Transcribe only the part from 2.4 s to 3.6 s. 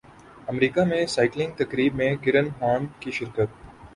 خان کی شرکت